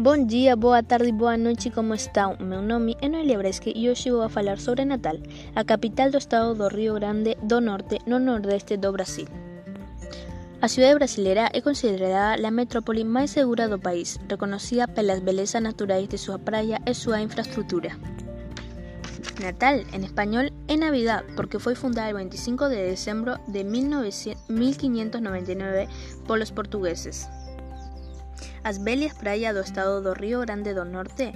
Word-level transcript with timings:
Bom 0.00 0.24
dia, 0.24 0.56
boa 0.56 0.80
tarde 0.82 1.12
boa 1.12 1.36
noite, 1.36 1.68
como 1.68 1.92
estão? 1.92 2.34
Meu 2.40 2.62
nome 2.62 2.96
é 3.02 3.06
Noelia 3.06 3.36
Bresque 3.36 3.70
e 3.76 3.90
hoje 3.90 4.10
vou 4.10 4.30
falar 4.30 4.58
sobre 4.58 4.86
Natal, 4.86 5.18
a 5.54 5.62
capital 5.62 6.10
do 6.10 6.16
estado 6.16 6.54
do 6.54 6.68
Rio 6.68 6.94
Grande 6.94 7.36
do 7.42 7.60
Norte, 7.60 7.98
no 8.06 8.18
nordeste 8.18 8.78
do 8.78 8.92
Brasil. 8.92 9.26
A 10.62 10.68
cidade 10.68 10.94
brasileira 10.94 11.50
é 11.52 11.60
considerada 11.60 12.48
a 12.48 12.50
metrópole 12.50 13.04
mais 13.04 13.32
segura 13.32 13.68
do 13.68 13.78
país, 13.78 14.18
reconhecida 14.26 14.88
pelas 14.88 15.20
belezas 15.20 15.60
naturais 15.60 16.08
de 16.08 16.16
sua 16.16 16.38
praia 16.38 16.80
e 16.86 16.94
sua 16.94 17.20
infraestrutura. 17.20 17.90
Natal, 19.38 19.84
en 19.92 20.04
español, 20.04 20.50
é 20.66 20.78
Navidad, 20.78 21.24
porque 21.36 21.58
foi 21.58 21.74
fundada 21.74 22.08
el 22.08 22.16
25 22.16 22.70
de 22.70 22.88
dezembro 22.88 23.38
de 23.48 23.64
1599 23.64 25.88
por 26.26 26.38
los 26.38 26.52
portugueses. 26.52 27.28
As 28.62 28.78
belas 28.78 29.14
praias 29.14 29.54
do 29.54 29.60
estado 29.60 30.02
do 30.02 30.12
Rio 30.12 30.40
Grande 30.40 30.74
do 30.74 30.84
Norte 30.84 31.32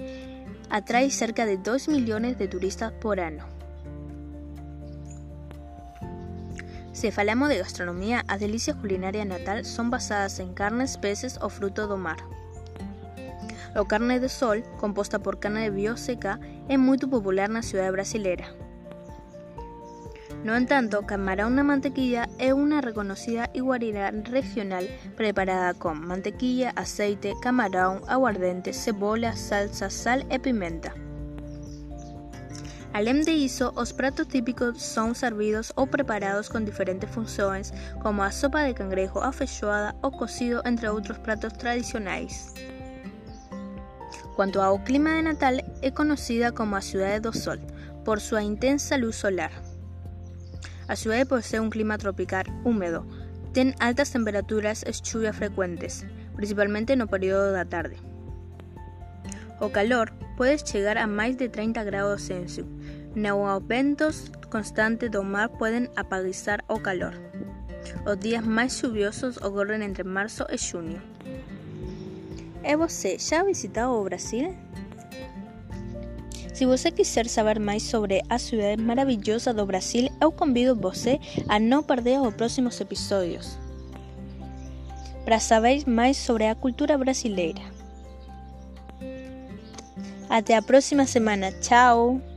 atrae 0.69 1.11
cerca 1.11 1.47
de 1.47 1.57
2 1.57 1.89
millones 1.89 2.37
de 2.37 2.49
turistas 2.49 2.93
por 2.93 3.19
ano. 3.19 3.45
Se 6.93 7.11
falamos 7.11 7.49
de 7.49 7.59
gastronomía, 7.59 8.25
as 8.29 8.41
delicias 8.41 8.77
culinarias 8.77 9.27
natal 9.27 9.65
son 9.65 9.91
basadas 9.91 10.39
en 10.39 10.55
carnes, 10.55 10.97
peces 10.97 11.39
o 11.43 11.49
fruto 11.49 11.89
do 11.89 11.97
mar. 11.97 12.19
O 13.75 13.87
carne 13.87 14.21
de 14.21 14.29
sol, 14.29 14.63
composta 14.79 15.19
por 15.19 15.41
carne 15.41 15.65
de 15.65 15.71
bioseca, 15.71 16.39
é 16.69 16.77
muito 16.77 17.09
popular 17.09 17.49
na 17.49 17.63
cidade 17.63 17.91
brasileira. 17.91 18.64
No 20.45 20.55
entanto, 20.55 21.07
camarón 21.07 21.57
na 21.57 21.65
mantequilla 21.65 22.29
é 22.37 22.53
una 22.53 22.85
reconocida 22.85 23.49
iguarina 23.55 24.13
regional 24.13 24.85
preparada 25.17 25.73
con 25.73 26.05
mantequilla, 26.05 26.69
aceite, 26.77 27.33
camarón, 27.41 28.03
aguardente, 28.09 28.75
cebola, 28.75 29.33
salsa, 29.37 29.89
sal 29.89 30.21
e 30.29 30.39
pimenta. 30.39 30.93
Além 32.93 33.25
de 33.25 33.33
isso, 33.33 33.73
os 33.75 33.91
pratos 33.91 34.29
típicos 34.29 34.83
são 34.83 35.15
servidos 35.15 35.73
ou 35.77 35.87
preparados 35.87 36.51
com 36.51 36.63
diferentes 36.63 37.09
funções, 37.09 37.73
como 38.03 38.23
a 38.23 38.31
sopa 38.31 38.67
de 38.67 38.75
cangrejo, 38.75 39.19
a 39.19 39.33
ou 40.03 40.13
cocido, 40.13 40.61
entre 40.67 40.91
outros 40.91 41.17
pratos 41.19 41.55
tradicionais. 41.55 42.53
Quanto 44.37 44.61
ao 44.61 44.79
clima 44.79 45.09
de 45.17 45.23
Natal, 45.23 45.57
é 45.81 45.91
conhecida 45.91 46.53
como 46.53 46.77
a 46.77 46.83
Cidade 46.83 47.21
do 47.21 47.33
Sol, 47.33 47.59
por 48.05 48.21
sua 48.21 48.43
intensa 48.43 48.95
luz 48.97 49.17
solar. 49.17 49.74
A 50.87 50.97
ciudad 50.97 51.27
posee 51.27 51.61
un 51.61 51.71
clima 51.71 51.99
tropical 51.99 52.47
húmedo. 52.65 53.07
Tiene 53.53 53.75
altas 53.79 54.11
temperaturas 54.11 54.83
e 54.83 54.93
lluvias 54.93 55.37
frecuentes, 55.37 56.05
principalmente 56.37 56.93
en 56.93 57.01
el 57.01 57.09
periodo 57.09 57.47
de 57.47 57.53
la 57.53 57.65
tarde. 57.65 57.97
O 59.61 59.71
calor 59.71 60.13
puede 60.37 60.59
llegar 60.59 60.99
a 60.99 61.07
más 61.07 61.39
de 61.39 61.49
30 61.49 61.85
grados 61.85 62.27
Celsius. 62.27 62.67
Ventos 63.67 64.33
constantes 64.51 65.11
do 65.11 65.23
mar 65.23 65.51
pueden 65.57 65.91
apagizar 65.97 66.65
o 66.67 66.83
calor. 66.83 67.15
Los 68.05 68.19
días 68.21 68.45
más 68.45 68.81
lluviosos 68.83 69.41
ocurren 69.43 69.83
entre 69.83 70.05
marzo 70.05 70.47
y 70.53 70.59
junio. 70.59 71.01
¿E 72.65 72.77
você 72.77 73.19
já 73.19 73.45
visitado 73.45 74.03
Brasil? 74.05 74.57
Se 76.55 76.65
você 76.65 76.93
quiser 76.93 77.29
saber 77.29 77.59
mais 77.59 77.83
sobre 77.83 78.23
a 78.31 78.39
cidade 78.39 78.81
maravilhosa 78.81 79.53
do 79.53 79.67
Brasil, 79.67 80.09
eu 80.21 80.31
convido 80.31 80.77
você 80.77 81.19
a 81.49 81.59
não 81.59 81.83
perder 81.83 82.21
os 82.21 82.33
próximos 82.33 82.81
episódios 82.81 83.59
para 85.25 85.41
saber 85.41 85.83
mais 85.85 86.17
sobre 86.17 86.47
a 86.47 86.55
cultura 86.55 86.97
brasileira. 86.97 87.61
Até 90.29 90.57
a 90.57 90.63
próxima 90.63 91.07
semana. 91.07 91.51
Tchau! 91.61 92.34